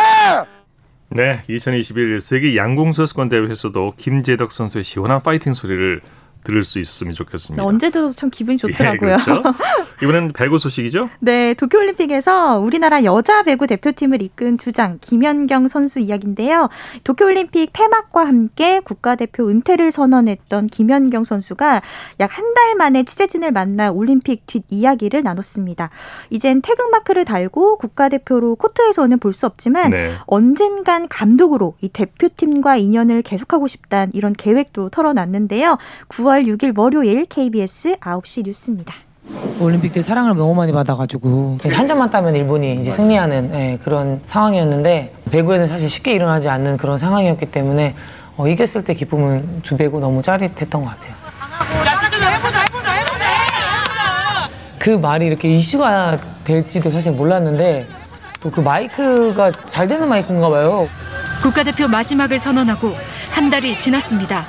[1.09, 6.01] 네, 2021 세계 양궁 선수권 대회에서도 김재덕 선수의 시원한 파이팅 소리를
[6.45, 7.61] 들을 수 있었으면 좋겠습니다.
[7.65, 9.11] 언제 들어도 참 기분이 좋더라고요.
[9.11, 9.43] 예, 그렇죠.
[10.01, 11.09] 이번엔 배구 소식이죠?
[11.19, 16.69] 네, 도쿄올림픽에서 우리나라 여자 배구 대표팀을 이끈 주장 김연경 선수 이야기인데요.
[17.03, 21.81] 도쿄올림픽 폐막과 함께 국가대표 은퇴를 선언했던 김연경 선수가
[22.19, 25.89] 약 한 달 만에 취재진을 만나 올림픽 뒷 이야기를 나눴습니다.
[26.29, 30.13] 이젠 태극마크를 달고 국가대표로 코트에서는 볼 수 없지만 네.
[30.27, 35.77] 언젠간 감독으로 이 대표팀과 인연을 계속하고 싶다는 이런 계획도 털어놨는데요.
[36.07, 38.93] 9월 9월 6일 월요일 KBS 9시 뉴스입니다.
[39.59, 45.13] 올림픽 때 사랑을 너무 많이 받아가지고 한 점만 따면 일본이 이제 승리하는 네, 그런 상황이었는데
[45.31, 47.95] 배구에는 사실 쉽게 일어나지 않는 그런 상황이었기 때문에
[48.35, 51.13] 어, 이겼을 때 기쁨은 두 배고 너무 짜릿했던 것 같아요.
[54.77, 57.87] 그 말이 이렇게 이슈가 될지도 사실 몰랐는데
[58.41, 60.87] 또 그 마이크가 잘 되는 마이크인가 봐요.
[61.41, 62.93] 국가대표 마지막을 선언하고
[63.31, 64.45] 한 달이 지났습니다.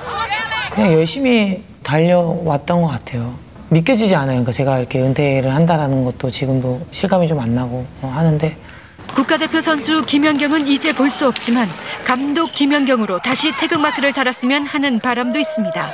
[0.76, 3.32] 그냥 열심히 달려왔던 것 같아요.
[3.68, 4.28] 믿겨지지 않아요.
[4.36, 8.56] 그러니까 제가 이렇게 은퇴를 한다라는 것도 지금도 실감이 좀 안 나고 어, 하는데
[9.14, 11.68] 국가대표 선수 김연경은 이제 볼 수 없지만
[12.04, 15.92] 감독 김연경으로 다시 태극마크를 달았으면 하는 바람도 있습니다.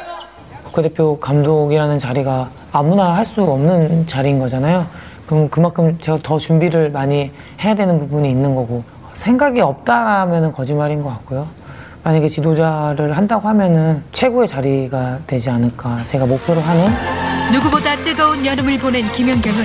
[0.64, 4.87] 국가대표 감독이라는 자리가 아무나 할 수 없는 자리인 거잖아요.
[5.26, 8.83] 그럼 그만큼 제가 더 준비를 많이 해야 되는 부분이 있는 거고
[9.14, 11.46] 생각이 없다라면 거짓말인 것 같고요.
[12.04, 19.06] 만약에 지도자를 한다고 하면은 최고의 자리가 되지 않을까 제가 목표로 하는 누구보다 뜨거운 여름을 보낸
[19.12, 19.64] 김연경은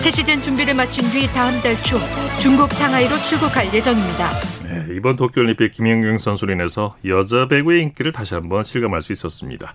[0.00, 1.96] 새 시즌 준비를 마친 뒤 다음 달 초
[2.40, 4.28] 중국 상하이로 출국할 예정입니다.
[4.64, 9.72] 네, 이번 도쿄올림픽 김연경 선수로 인해서 여자 배구의 인기를 다시 한번 실감할 수 있었습니다.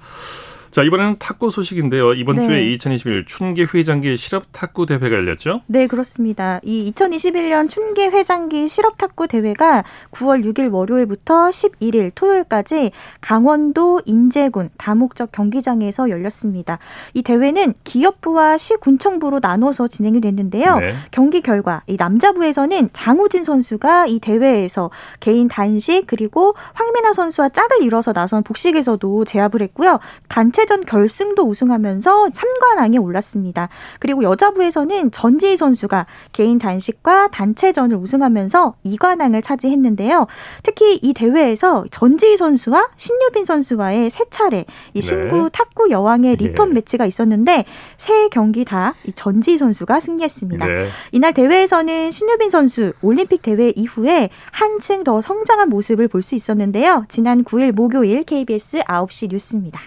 [0.72, 2.14] 자, 이번에는 탁구 소식인데요.
[2.14, 2.46] 이번 네.
[2.46, 5.62] 주에 2021 춘계 회장기 실업 탁구 대회가 열렸죠?
[5.68, 6.62] 네, 그렇습니다.
[6.64, 15.34] 이 2021년 춘계 회장기 실업 탁구 대회가 9월 6일 월요일부터 11일 토요일까지 강원도 인제군 다목적
[15.34, 16.80] 경기장에서 열렸습니다.
[17.14, 20.80] 이 대회는 기업부와 시군청부로 나눠서 진행이 됐는데요.
[20.80, 20.94] 네.
[21.12, 28.14] 경기 결과 이 남자부에서는 장우진 선수가 이 대회에서 개인 단식 그리고 황민아 선수와 짝을 이뤄서
[28.14, 30.00] 나선 복식에서도 제압을 했고요.
[30.30, 33.70] 단체 단체전 결승도 우승하면서 3관왕에 올랐습니다.
[34.00, 40.28] 그리고 여자부에서는 전지희 선수가 개인 단식과 단체전을 우승하면서 2관왕을 차지했는데요.
[40.64, 45.02] 특히 이 대회에서 전지희 선수와 신유빈 선수와의 세 차례 이 네.
[45.02, 45.50] 신구 네.
[45.52, 46.76] 탁구 여왕의 리턴 네.
[46.76, 47.66] 매치가 있었는데
[47.98, 50.68] 세 경기 다 전지희 선수가 승리했습니다.
[50.68, 50.88] 네.
[51.12, 57.06] 이날 대회에서는 신유빈 선수 올림픽 대회 이후에 한층 더 성장한 모습을 볼 수 있었는데요.
[57.10, 59.82] 지난 9일 목요일 KBS 9시 뉴스입니다.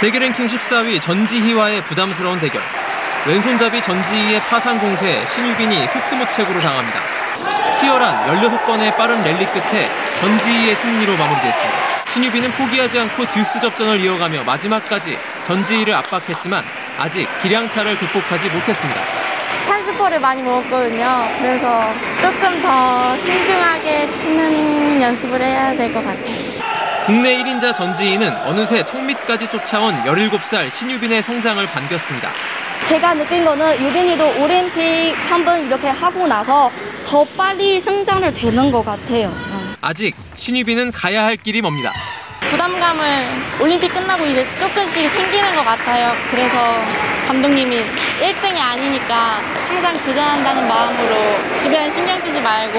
[0.00, 2.62] 세계 랭킹 14위 전지희와의 부담스러운 대결.
[3.26, 7.00] 왼손잡이 전지희의 파상 공세에 신유빈이 속수무책으로 당합니다.
[7.78, 9.88] 치열한 16번의 빠른 랠리 끝에
[10.20, 11.80] 전지희의 승리로 마무리됐습니다.
[12.08, 16.62] 신유빈은 포기하지 않고 듀스 접전을 이어가며 마지막까지 전지희를 압박했지만
[16.98, 19.00] 아직 기량차를 극복하지 못했습니다.
[19.66, 21.28] 찬스볼을 많이 먹었거든요.
[21.38, 26.59] 그래서 조금 더 신중하게 치는 연습을 해야 될 것 같아요.
[27.04, 32.30] 국내 1인자 전지희는 어느새 턱밑까지 쫓아온 17살 신유빈의 성장을 반겼습니다.
[32.86, 36.70] 제가 느낀 거는 유빈이도 올림픽 한 번 이렇게 하고 나서
[37.06, 39.34] 더 빨리 성장을 되는 것 같아요.
[39.80, 41.92] 아직 신유빈은 가야 할 길이 멉니다.
[42.50, 43.04] 부담감을
[43.60, 46.12] 올림픽 끝나고 이제 조금씩 생기는 것 같아요.
[46.30, 46.56] 그래서
[47.26, 47.80] 감독님이
[48.20, 52.78] 1등이 아니니까 항상 도전한다는 마음으로 주변 신경 쓰지 말고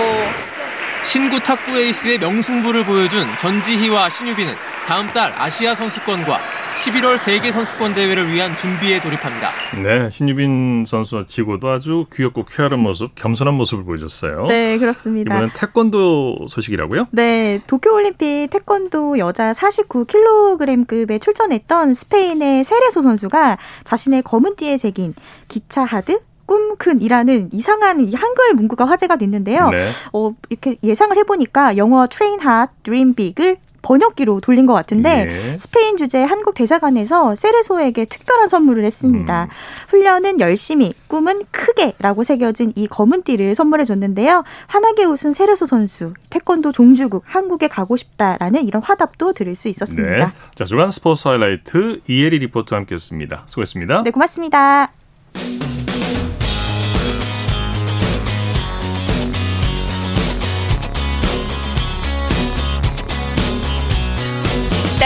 [1.05, 4.53] 신구 탁구 에이스의 명승부를 보여준 전지희와 신유빈은
[4.85, 6.39] 다음 달 아시아 선수권과
[6.83, 9.49] 11월 세계 선수권 대회를 위한 준비에 돌입합니다.
[9.83, 14.47] 네, 신유빈 선수와 지고도 아주 귀엽고 쾌활한 모습, 겸손한 모습을 보여줬어요.
[14.47, 15.35] 네, 그렇습니다.
[15.35, 17.07] 이번엔 태권도 소식이라고요?
[17.11, 25.13] 네, 도쿄올림픽 태권도 여자 49kg급에 출전했던 스페인의 세레소 선수가 자신의 검은 띠에 새긴
[25.49, 26.19] 기차 하드
[26.51, 29.69] 꿈큰이라는 이상한 한글 문구가 화제가 됐는데요.
[29.69, 29.87] 네.
[30.11, 35.57] 어, 이렇게 예상을 해보니까 영어 train hard dream big을 번역기로 돌린 것 같은데 네.
[35.57, 39.45] 스페인 주재 한국 대사관에서 세레소에게 특별한 선물을 했습니다.
[39.45, 39.49] 음.
[39.87, 44.43] 훈련은 열심히, 꿈은 크게라고 새겨진 이 검은 띠를 선물해 줬는데요.
[44.67, 50.27] 환하게 웃은 세레소 선수, 태권도 종주국 한국에 가고 싶다라는 이런 화답도 들을 수 있었습니다.
[50.27, 50.31] 네.
[50.53, 53.45] 자 주간 스포츠 하이라이트 이혜리 리포터와 함께했습니다.
[53.47, 54.03] 수고했습니다.
[54.03, 54.91] 네, 고맙습니다.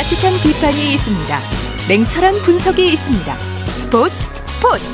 [0.05, 1.39] 따뜻한 비판이 있습니다.
[1.89, 3.39] 냉철한 분석이 있습니다.
[3.39, 4.13] 스포츠
[4.47, 4.85] 스포츠.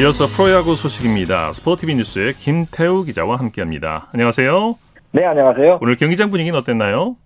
[0.00, 1.52] 이어서 프로야구 소식입니다.
[1.52, 4.08] 스포티비 뉴스의 김태우 기자와 함께합니다.
[4.14, 4.76] 안녕하세요.
[5.12, 5.80] 네, 안녕하세요.
[5.82, 7.16] 오늘 경기장 분위기는 어땠나요?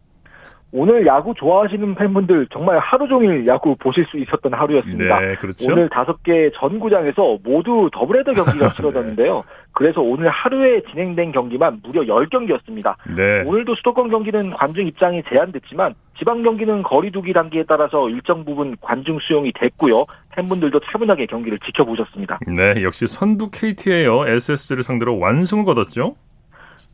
[0.73, 5.19] 오늘 야구 좋아하시는 팬분들 정말 하루 종일 야구 보실 수 있었던 하루였습니다.
[5.21, 5.73] 네, 그렇죠.
[5.73, 8.75] 오늘 다섯 개 전구장에서 모두 더블헤더 경기가 네.
[8.77, 9.35] 치러졌는데요.
[9.35, 9.43] 네.
[9.73, 12.95] 그래서 오늘 하루에 진행된 경기만 무려 10경기였습니다.
[13.17, 13.43] 네.
[13.45, 19.53] 오늘도 수도권 경기는 관중 입장이 제한됐지만 지방 경기는 거리두기 단계에 따라서 일정 부분 관중 수용이
[19.53, 20.07] 됐고요.
[20.37, 22.39] 팬분들도 차분하게 경기를 지켜보셨습니다.
[22.47, 24.27] 네, 역시 선두 KT예요.
[24.27, 26.15] SS를 상대로 완승을 거뒀죠.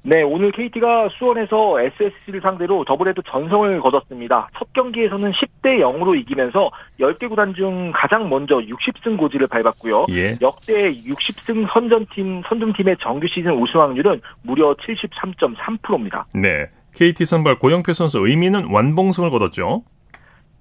[0.09, 4.49] 네, 오늘 KT가 수원에서 SSG를 상대로 더블헤더 전승을 거뒀습니다.
[4.57, 10.07] 첫 경기에서는 10대 0으로 이기면서 10개 구단 중 가장 먼저 60승 고지를 밟았고요.
[10.11, 10.37] 예.
[10.41, 16.25] 역대 60승 선점 팀 선점 팀의 정규 시즌 우승 확률은 무려 73.3%입니다.
[16.33, 16.71] 네.
[16.95, 19.83] KT 선발 고영표 선수 의미 있는 완봉승을 거뒀죠.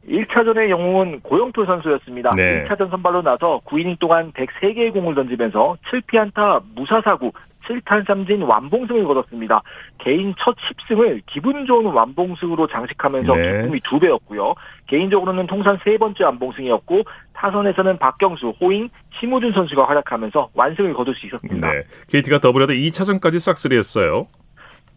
[0.09, 2.31] 1차전의 영웅은 고영표 선수였습니다.
[2.35, 2.65] 네.
[2.65, 7.31] 1차전 선발로 나서 9이닝 동안 103개의 공을 던지면서 7피안타 무사사구
[7.67, 9.61] 7탈삼진 완봉승을 거뒀습니다.
[9.97, 13.61] 개인 첫 10승을 기분 좋은 완봉승으로 장식하면서 네.
[13.61, 14.53] 기쁨이 두 배였고요.
[14.87, 18.89] 개인적으로는 통산 세 번째 완봉승이었고 타선에서는 박경수, 호잉,
[19.19, 21.71] 심우준 선수가 활약하면서 완승을 거둘 수 있었습니다.
[21.71, 21.83] 네.
[22.09, 24.27] KT가 더블헤더 2차전까지 싹쓸이했어요.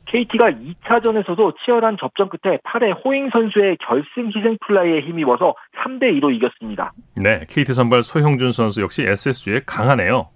[0.08, 6.92] KT가 2차전에서도 치열한 접전 끝에 8회 호잉 선수의 결승 희생 플라이에 힘입어서 3대 2로 이겼습니다.
[7.14, 10.28] 네, KT 선발 소형준 선수 역시 SSG에 강하네요.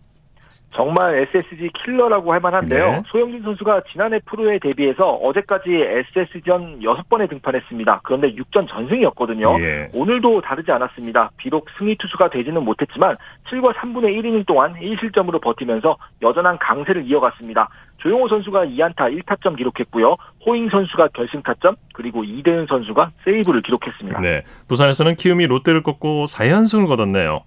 [0.74, 2.90] 정말 SSG 킬러라고 할 만한데요.
[2.90, 3.02] 네.
[3.06, 8.00] 소영진 선수가 지난해 프로에 대비해서 어제까지 SSG전 6번에 등판했습니다.
[8.04, 9.56] 그런데 6전 전승이었거든요.
[9.60, 9.88] 예.
[9.94, 11.30] 오늘도 다르지 않았습니다.
[11.36, 13.16] 비록 승리 투수가 되지는 못했지만
[13.50, 17.68] 7과 3분의 1이닝 동안 1실점으로 버티면서 여전한 강세를 이어갔습니다.
[17.98, 20.16] 조용호 선수가 2안타 1타점 기록했고요.
[20.44, 24.20] 호잉 선수가 결승 타점 그리고 이대은 선수가 세이브를 기록했습니다.
[24.20, 24.42] 네.
[24.68, 27.44] 부산에서는 키움이 롯데를 꺾고 4연승을 거뒀네요.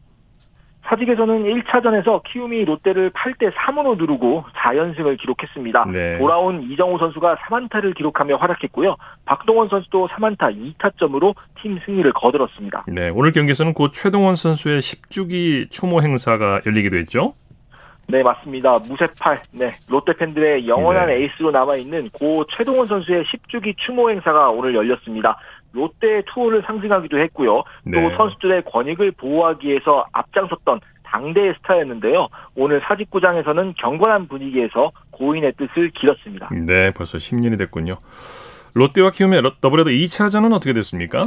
[0.87, 5.85] 사직에서는 1차전에서 키움이 롯데를 8대 3으로 누르고 4연승을 기록했습니다.
[5.91, 6.17] 네.
[6.17, 8.95] 돌아온 이정우 선수가 3안타를 기록하며 활약했고요.
[9.25, 12.85] 박동원 선수도 3안타 2타점으로 팀 승리를 거들었습니다.
[12.87, 17.33] 네, 오늘 경기에서는 곧 최동원 선수의 10주기 추모 행사가 열리기도 했죠.
[18.07, 18.77] 네, 맞습니다.
[18.87, 21.15] 무쇠팔, 네, 롯데 팬들의 영원한 네.
[21.15, 25.37] 에이스로 남아있는 고 최동원 선수의 10주기 추모 행사가 오늘 열렸습니다.
[25.75, 27.63] 롯데 투어를 상징하기도 했고요.
[27.83, 28.01] 네.
[28.01, 32.27] 또 선수들의 권익을 보호하기 위해서 앞장섰던 당대의 스타였는데요.
[32.55, 36.49] 오늘 사직구장에서는 경건한 분위기에서 고인의 뜻을 기렸습니다.
[36.65, 37.97] 네, 벌써 10년이 됐군요.
[38.73, 41.25] 롯데와 키움의 더블헤더 2차전은 어떻게 됐습니까?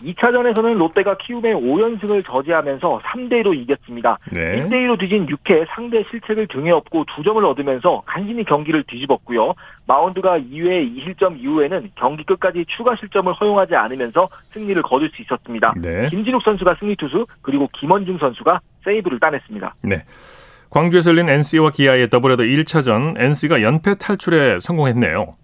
[0.00, 4.18] 2차전에서는 롯데가 키움의 5연승을 저지하면서 3대1로 이겼습니다.
[4.32, 4.64] 네.
[4.64, 9.54] 1대1로 뒤진 6회 상대 실책을 등에 업고 2점을 얻으면서 간신히 경기를 뒤집었고요.
[9.86, 15.74] 마운드가 2회 2실점 이후에는 경기 끝까지 추가 실점을 허용하지 않으면서 승리를 거둘 수 있었습니다.
[15.76, 16.08] 네.
[16.10, 19.74] 김진욱 선수가 승리 투수 그리고 김원중 선수가 세이브를 따냈습니다.
[19.82, 20.04] 네.
[20.70, 25.34] 광주에서 열린 NC와 기아의 더블헤더 1차전 NC가 연패 탈출에 성공했네요.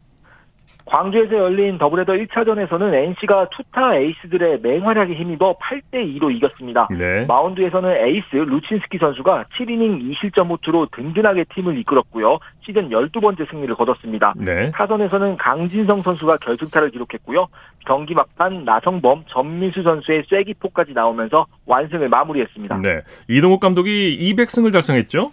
[0.89, 6.89] 광주에서 열린 더블헤더 1차전에서는 NC가 투타 에이스들의 맹활약에 힘입어 8대2로 이겼습니다.
[6.91, 7.25] 네.
[7.27, 12.39] 마운드에서는 에이스 루친스키 선수가 7이닝 2실점 호투로 든든하게 팀을 이끌었고요.
[12.65, 14.35] 시즌 12번째 승리를 거뒀습니다.
[14.37, 14.71] 네.
[14.71, 17.49] 타선에서는 강진성 선수가 결승타를 기록했고요.
[17.87, 22.79] 경기 막판 나성범, 전민수 선수의 쐐기포까지 나오면서 완승을 마무리했습니다.
[22.83, 23.01] 네.
[23.29, 25.31] 이동욱 감독이 200승을 달성했죠?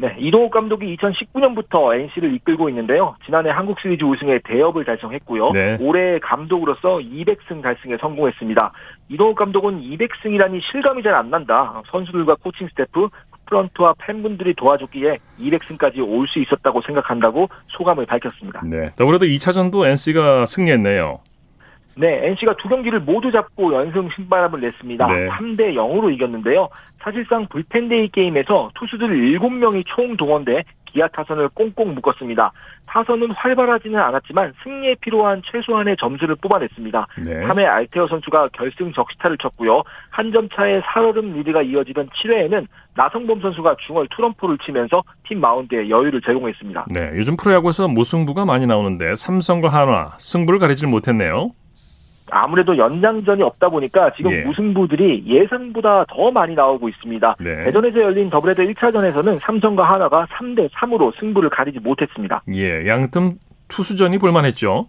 [0.00, 3.16] 네, 이동욱 감독이 2019년부터 NC를 이끌고 있는데요.
[3.26, 5.50] 지난해 한국 시리즈 우승에 대업을 달성했고요.
[5.50, 5.76] 네.
[5.80, 8.72] 올해 감독으로서 200승 달성에 성공했습니다.
[9.10, 11.82] 이동욱 감독은 200승이라니 실감이 잘 안 난다.
[11.90, 13.08] 선수들과 코칭 스태프,
[13.46, 18.62] 프런트와 팬분들이 도와줬기에 200승까지 올 수 있었다고 생각한다고 소감을 밝혔습니다.
[18.64, 21.18] 네, 더블헤더 2차전도 NC가 승리했네요.
[21.96, 25.06] 네, NC가 두 경기를 모두 잡고 연승 신바람을 냈습니다.
[25.06, 25.28] 네.
[25.28, 26.68] 3대 0으로 이겼는데요.
[27.02, 32.50] 사실상 불펜데이 게임에서 투수들 7명이 총 동원돼 기아 타선을 꽁꽁 묶었습니다.
[32.86, 37.06] 타선은 활발하지는 않았지만 승리에 필요한 최소한의 점수를 뽑아냈습니다.
[37.24, 37.46] 네.
[37.46, 39.82] 3회 알테어 선수가 결승 적시타를 쳤고요.
[40.10, 46.20] 한 점 차의 살얼음 리드가 이어지던 7회에는 나성범 선수가 중월 투런포를 치면서 팀 마운드에 여유를
[46.22, 46.86] 제공했습니다.
[46.92, 51.50] 네, 요즘 프로야구에서 무승부가 많이 나오는데 삼성과 한화 승부를 가리질 못했네요.
[52.30, 54.42] 아무래도 연장전이 없다 보니까 지금 예.
[54.42, 57.36] 무승부들이 예상보다 더 많이 나오고 있습니다.
[57.40, 57.64] 네.
[57.64, 62.42] 대전에서 열린 더블헤더 1차전에서는 삼성과 한화가 3대 3으로 승부를 가리지 못했습니다.
[62.52, 63.34] 예, 양팀
[63.68, 64.86] 투수전이 볼만했죠.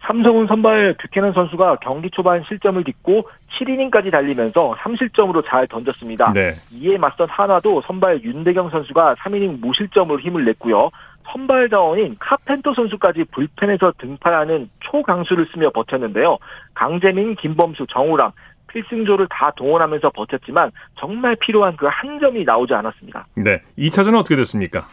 [0.00, 3.28] 삼성은 선발 뷰캐넌 선수가 경기 초반 실점을 딛고
[3.58, 6.32] 7이닝까지 달리면서 3실점으로 잘 던졌습니다.
[6.32, 6.52] 네.
[6.72, 10.90] 이에 맞선 한화도 선발 윤대경 선수가 3이닝 무실점으로 힘을 냈고요.
[11.30, 16.38] 선발 자원인 카펜터 선수까지 불펜에서 등판하는 초강수를 쓰며 버텼는데요.
[16.74, 18.32] 강재민, 김범수, 정우랑
[18.68, 23.26] 필승조를 다 동원하면서 버텼지만 정말 필요한 그 한 점이 나오지 않았습니다.
[23.34, 23.62] 네.
[23.78, 24.86] 2차전은 어떻게 됐습니까?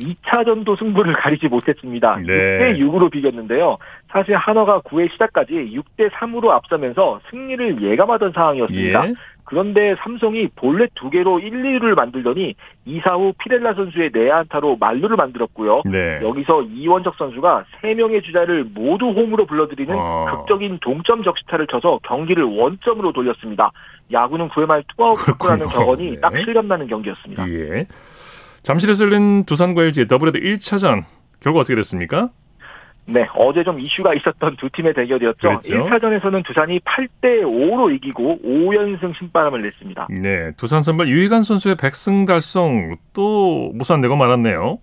[0.00, 2.16] 2차전도 승부를 가리지 못했습니다.
[2.26, 2.32] 네.
[2.32, 3.78] 6대 6으로 비겼는데요.
[4.08, 9.08] 사실 한화가 9회 시작까지 6대 3으로 앞서면서 승리를 예감하던 상황이었습니다.
[9.08, 9.14] 예.
[9.50, 12.54] 그런데 삼성이 볼넷 두 개로 1, 2를 만들더니
[12.86, 15.82] 2사 후 피렐라 선수의 내안타로 만루를 만들었고요.
[15.86, 16.20] 네.
[16.22, 20.26] 여기서 이원적 선수가 3명의 주자를 모두 홈으로 불러들이는 어.
[20.30, 23.72] 극적인 동점 적시타를 쳐서 경기를 원점으로 돌렸습니다.
[24.12, 26.20] 야구는 9회 말 투아웃이라는 격언이 네.
[26.20, 27.48] 딱 실감나는 경기였습니다.
[27.48, 27.86] 예.
[28.62, 31.04] 잠실에서 열린 두산과 LG 더블헤더 1차전
[31.40, 32.30] 결과 어떻게 됐습니까?
[33.06, 35.48] 네, 어제 좀 이슈가 있었던 두 팀의 대결이었죠.
[35.48, 35.74] 그랬죠?
[35.74, 40.08] 1차전에서는 두산이 8대 5로 이기고 5연승 신바람을 냈습니다.
[40.20, 44.78] 네, 두산 선발 유희관 선수의 100승 달성 또 무산되고 말았네요.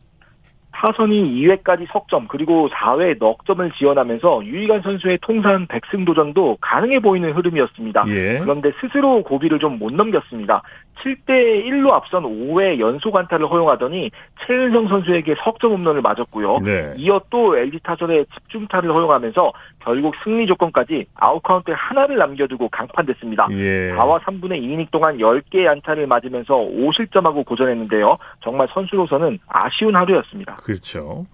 [0.73, 7.31] 타선이 2회까지 석점 그리고 4회 넉 점을 지원하면서 유희관 선수의 통산 100승 도전도 가능해 보이는
[7.33, 8.05] 흐름이었습니다.
[8.09, 8.39] 예.
[8.39, 10.61] 그런데 스스로 고비를 좀 못 넘겼습니다.
[11.03, 14.11] 7대 1로 앞선 5회 연속 안타를 허용하더니
[14.45, 16.59] 채은성 선수에게 석점 홈런을 맞았고요.
[16.59, 16.93] 네.
[16.97, 23.47] 이어 또 LG 타선의 집중타를 허용하면서 결국 승리 조건까지 아웃카운트에 하나를 남겨두고 강판됐습니다.
[23.51, 23.91] 예.
[23.93, 28.17] 4와 3분의 2이닝 동안 10개의 안타를 맞으면서 5실점하고 고전했는데요.
[28.41, 30.55] 정말 선수로서는 아쉬운 하루였습니다.
[30.57, 31.25] 그렇죠.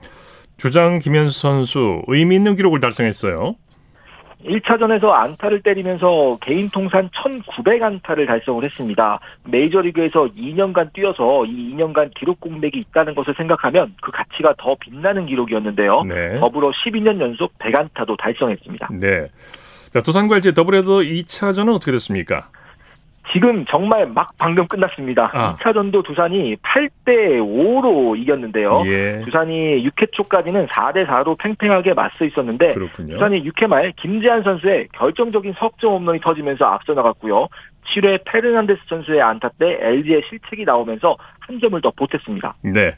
[0.57, 3.55] 주장 김현수 선수 의미 있는 기록을 달성했어요.
[4.45, 9.19] 1차전에서 안타를 때리면서 개인 통산 1900안타를 달성을 했습니다.
[9.45, 16.03] 메이저리그에서 2년간 뛰어서 이 2년간 기록 공백이 있다는 것을 생각하면 그 가치가 더 빛나는 기록이었는데요.
[16.03, 16.39] 네.
[16.39, 18.89] 더불어 12년 연속 100안타도 달성했습니다.
[18.99, 19.27] 네.
[19.93, 22.49] 자, 두산과 LG 더블헤더 2차전은 어떻게 됐습니까?
[23.31, 25.31] 지금 정말 막 방금 끝났습니다.
[25.33, 25.55] 아.
[25.59, 28.83] 2차전도 두산이 8대 5로 이겼는데요.
[28.85, 29.21] 예.
[29.23, 33.13] 두산이 6회 초까지는 4대 4로 팽팽하게 맞서 있었는데 그렇군요.
[33.13, 37.47] 두산이 6회 말 김재한 선수의 결정적인 석점 홈런이 터지면서 앞서 나갔고요.
[37.95, 42.55] 7회 페르난데스 선수의 안타 때 LG의 실책이 나오면서 한 점을 더 보탰습니다.
[42.61, 42.91] 네.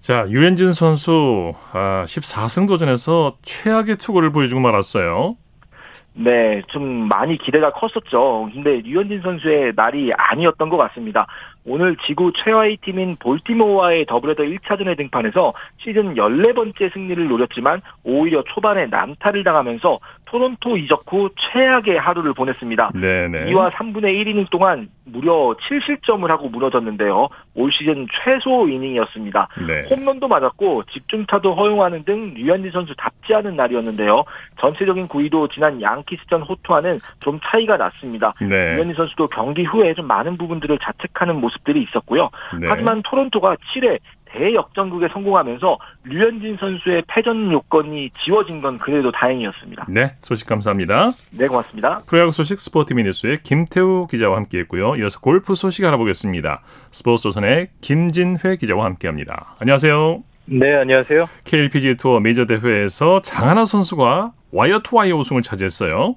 [0.00, 5.36] 자, 류현진 선수 아, 14승 도전에서 최악의 투구를 보여주고 말았어요.
[6.14, 8.50] 네, 좀 많이 기대가 컸었죠.
[8.52, 11.26] 근데 류현진 선수의 날이 아니었던 것 같습니다.
[11.64, 19.42] 오늘 지구 최하위 팀인 볼티모어와의 더블헤더 1차전에 등판해서 시즌 14번째 승리를 노렸지만 오히려 초반에 난타를
[19.42, 19.98] 당하면서
[20.32, 22.92] 토론토 이적 후 최악의 하루를 보냈습니다.
[22.94, 23.52] 네네.
[23.52, 27.28] 2와 3분의 1이닝 동안 무려 7실점을 하고 무너졌는데요.
[27.54, 29.48] 올 시즌 최소 이닝이었습니다.
[29.66, 29.84] 네.
[29.90, 34.24] 홈런도 맞았고 집중타도 허용하는 등 류현진 선수 답지 않은 날이었는데요.
[34.58, 38.32] 전체적인 구위도 지난 양키스전 호투와는 좀 차이가 났습니다.
[38.40, 38.76] 네.
[38.76, 42.30] 류현진 선수도 경기 후에 좀 많은 부분들을 자책하는 모습들이 있었고요.
[42.58, 42.68] 네.
[42.70, 43.98] 하지만 토론토가 7회
[44.32, 49.86] 대역전극에 성공하면서 류현진 선수의 패전 요건이 지워진 건 그래도 다행이었습니다.
[49.88, 51.12] 네, 소식 감사합니다.
[51.30, 52.00] 네, 고맙습니다.
[52.06, 54.96] 프로야구 소식 스포티비 뉴스의 김태우 기자와 함께했고요.
[54.96, 56.62] 이어서 골프 소식 알아보겠습니다.
[56.90, 59.56] 스포츠조선의 김진회 기자와 함께합니다.
[59.58, 60.22] 안녕하세요.
[60.46, 61.26] 네, 안녕하세요.
[61.44, 66.16] KLPGA 투어 메이저 대회에서 장하나 선수가 와이어 투 와이어 우승을 차지했어요.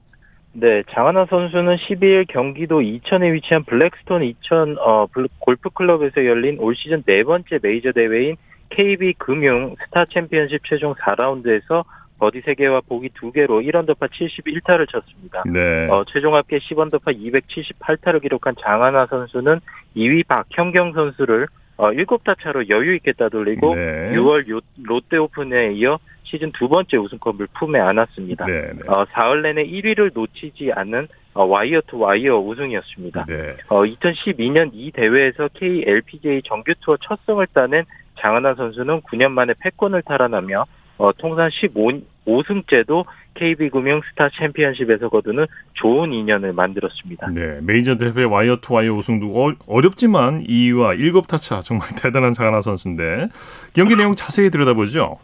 [0.58, 5.06] 네, 장하나 선수는 12일 경기도 이천에 위치한 블랙스톤 이천 어,
[5.40, 8.38] 골프 클럽에서 열린 올 시즌 네 번째 메이저 대회인
[8.70, 11.84] KB 금융 스타 챔피언십 최종 4라운드에서
[12.20, 15.44] 버디 3개와 보기 2개로 1언더파 71타를 쳤습니다.
[15.46, 15.90] 네.
[15.90, 19.60] 어, 최종 합계 10언더파 278타를 기록한 장하나 선수는
[19.98, 24.14] 2위 박현경 선수를 어, 7타 차로 여유 있게 따돌리고 네.
[24.14, 28.46] 6월 롯데 오픈에 이어 시즌 두 번째 우승컵을 품에 안았습니다.
[28.46, 28.80] 네, 네.
[28.88, 33.26] 어, 사흘 내내 1위를 놓치지 않는 어, 와이어 투 와이어 우승이었습니다.
[33.28, 33.56] 네.
[33.68, 37.84] 어, 2012년 이 대회에서 KLPGA 정규 투어 첫 승을 따낸
[38.18, 40.66] 장하나 선수는 9년 만에 패권을 탈환하며
[40.98, 43.06] 어, 통산 15, 5승째도
[43.36, 47.28] KB금융 스타 챔피언십에서 거두는 좋은 인연을 만들었습니다.
[47.32, 53.28] 네, 메이저 대회 와이어 투 와이어 우승도 어렵지만 2위와 7타차 정말 대단한 장하나 선수인데
[53.74, 55.20] 경기 내용 자세히 들여다보죠.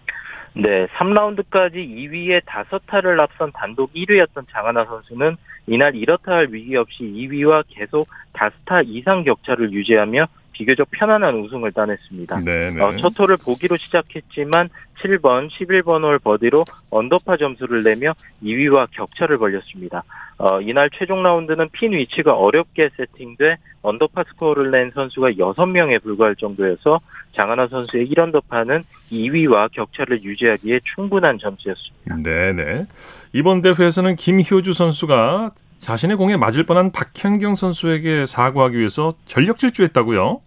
[0.53, 7.63] 네, 3라운드까지 2위에 5타를 앞선 단독 1위였던 장하나 선수는 이날 이렇다 할 위기 없이 2위와
[7.69, 10.25] 계속 5타 이상 격차를 유지하며
[10.61, 12.41] 비교적 편안한 우승을 따냈습니다.
[12.79, 14.69] 어, 첫 홀을 보기로 시작했지만
[15.01, 20.03] 7번, 11번 홀 버디로 언더파 점수를 내며 2위와 격차를 벌렸습니다.
[20.37, 26.99] 어, 이날 최종 라운드는 핀 위치가 어렵게 세팅돼 언더파 스코어를 낸 선수가 6명에 불과할 정도여서
[27.33, 32.17] 장하나 선수의 1언더파는 2위와 격차를 유지하기에 충분한 점수였습니다.
[32.23, 32.85] 네네.
[33.33, 40.41] 이번 대회에서는 김효주 선수가 자신의 공에 맞을 뻔한 박현경 선수에게 사과하기 위해서 전력 질주했다고요?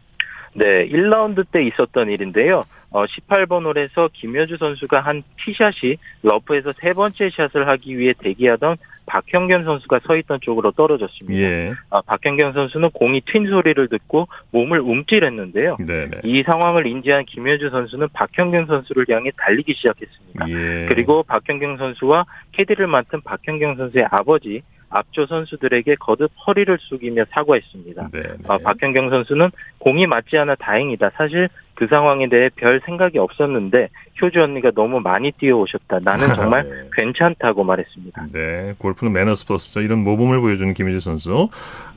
[0.54, 2.62] 네, 1라운드 때 있었던 일인데요.
[2.90, 9.64] 어, 18번 홀에서 김효주 선수가 한 티샷이 러프에서 세 번째 샷을 하기 위해 대기하던 박형겸
[9.64, 11.38] 선수가 서 있던 쪽으로 떨어졌습니다.
[11.38, 11.72] 예.
[11.90, 15.76] 아, 박형겸 선수는 공이 튄 소리를 듣고 몸을 움찔했는데요.
[15.78, 16.20] 네네.
[16.22, 20.48] 이 상황을 인지한 김효주 선수는 박형겸 선수를 향해 달리기 시작했습니다.
[20.48, 20.86] 예.
[20.88, 28.08] 그리고 박형경 선수와 캐디를 맡은 박형경 선수의 아버지 앞조 선수들에게 거듭 허리를 숙이며 사과했습니다.
[28.12, 28.34] 네, 네.
[28.46, 31.10] 어, 박현경 선수는 공이 맞지 않아 다행이다.
[31.16, 33.88] 사실 그 상황에 대해 별 생각이 없었는데
[34.22, 36.00] 효주 언니가 너무 많이 뛰어오셨다.
[36.00, 36.88] 나는 정말 네.
[36.92, 38.26] 괜찮다고 말했습니다.
[38.32, 39.80] 네, 골프는 매너스 플러스죠.
[39.80, 41.48] 이런 모범을 보여주는 김희재 선수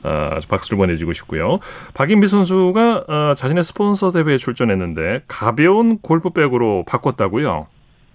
[0.02, 1.58] 어, 박수를 보내주고 싶고요.
[1.94, 7.68] 박인비 선수가 어, 자신의 스폰서 대회에 출전했는데 가벼운 골프백으로 바꿨다고요?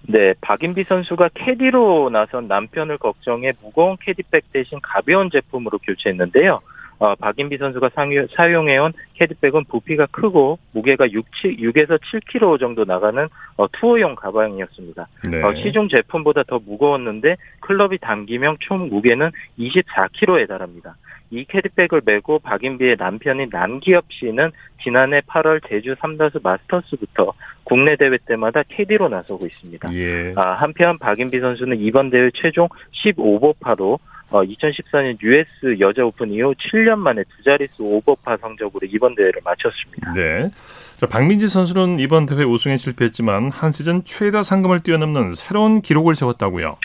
[0.07, 6.59] 네, 박인비 선수가 캐디로 나선 남편을 걱정해 무거운 캐디백 대신 가벼운 제품으로 교체했는데요.
[6.99, 7.89] 어, 박인비 선수가
[8.35, 13.27] 사용해온 캐디백은 부피가 크고 무게가 6, 7, 6에서 7kg 정도 나가는
[13.57, 15.07] 어, 투어용 가방이었습니다.
[15.29, 15.43] 네.
[15.43, 20.95] 어, 시중 제품보다 더 무거웠는데 클럽이 담기면 총 무게는 24kg에 달합니다.
[21.33, 24.51] 이 캐디백을 메고 박인비의 남편인 남기엽 씨는
[24.83, 29.93] 지난해 8월 제주 삼다수 마스터스부터 국내 대회 때마다 캐디로 나서고 있습니다.
[29.95, 30.33] 예.
[30.35, 32.67] 아, 한편 박인비 선수는 이번 대회 최종
[33.03, 33.97] 15보파로
[34.29, 40.13] 어, 2014년 US 여자 오픈 이후 7년 만에 두 자릿수 오버파 성적으로 이번 대회를 마쳤습니다.
[40.13, 40.51] 네.
[40.95, 46.77] 자, 박민지 선수는 이번 대회 우승에 실패했지만 한 시즌 최다 상금을 뛰어넘는 새로운 기록을 세웠다고요.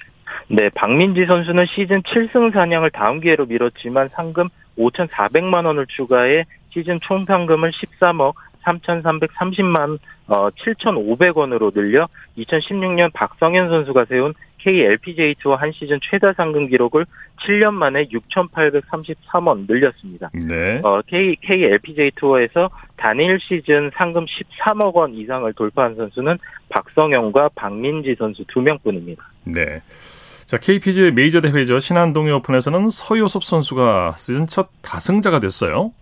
[0.49, 7.25] 네, 박민지 선수는 시즌 7승 4냥을 다음 기회로 미뤘지만 상금 5,400만 원을 추가해 시즌 총
[7.27, 8.35] 상금을 13억
[8.65, 17.07] 3,330만 어, 7,500원으로 늘려 2016년 박성현 선수가 세운 KLPGA 투어 한 시즌 최다 상금 기록을
[17.41, 20.31] 7년 만에 6,833원 늘렸습니다.
[20.35, 20.81] 네.
[20.83, 26.39] 어, K, KLPGA 투어에서 단일 시즌 상금 13억 원 이상을 돌파한 선수는
[26.69, 29.23] 박성영과 박민지 선수 두 명뿐입니다.
[29.45, 29.81] 네.
[30.49, 31.79] 자, KPGA 메이저 대회죠.
[31.79, 35.93] 신한동해 오픈에서는 서효섭 선수가 시즌 첫 다승자가 됐어요.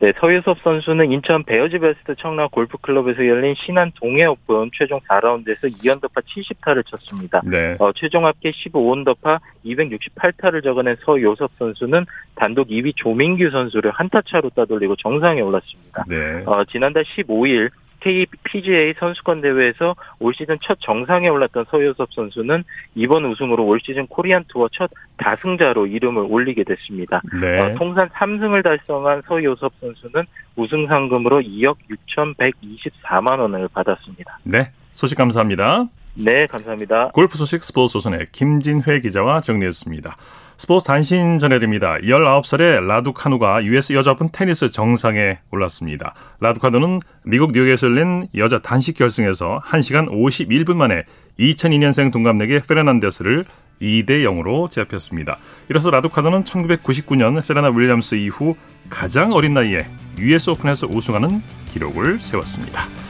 [0.00, 6.22] 네, 서요섭 선수는 인천 베어즈 베스트 청라 골프클럽에서 열린 신한 동해 오픈 최종 4라운드에서 2언더파
[6.24, 7.42] 70타를 쳤습니다.
[7.44, 7.76] 네.
[7.78, 14.96] 어, 최종 합계 15언더파 268타를 적어낸 서요섭 선수는 단독 2위 조민규 선수를 한타 차로 따돌리고
[14.96, 16.06] 정상에 올랐습니다.
[16.08, 16.42] 네.
[16.46, 17.68] 어, 지난달 15일
[18.00, 24.44] KPGA 선수권 대회에서 올 시즌 첫 정상에 올랐던 서요섭 선수는 이번 우승으로 올 시즌 코리안
[24.48, 27.22] 투어 첫 다승자로 이름을 올리게 됐습니다.
[27.40, 27.60] 네.
[27.60, 30.26] 어, 통산 3승을 달성한 서효섭 선수는
[30.56, 31.76] 우승 상금으로 2억
[32.08, 34.38] 6,124만 원을 받았습니다.
[34.44, 35.88] 네, 소식 감사합니다.
[36.14, 37.10] 네, 감사합니다.
[37.12, 40.16] 골프 소식 스포츠 조선의 김진회 기자와 정리했습니다.
[40.56, 41.96] 스포츠 단신 전해드립니다.
[42.02, 46.14] 19살의 라두카누가 US 여자 오픈 테니스 정상에 올랐습니다.
[46.40, 51.04] 라두카누는 미국 뉴욕에서 열린 여자 단식 결승에서 1시간 51분 만에
[51.38, 53.44] 2002년생 동갑내기 페르난데스를
[53.80, 55.38] 2대 0으로 제압했습니다.
[55.70, 58.54] 이로써 라두카누는 1999년 세레나 윌리엄스 이후
[58.90, 59.86] 가장 어린 나이에
[60.18, 61.40] US 오픈에서 우승하는
[61.72, 63.09] 기록을 세웠습니다.